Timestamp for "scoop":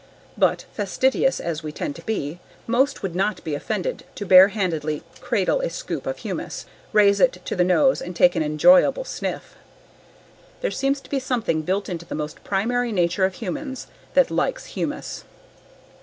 5.69-6.07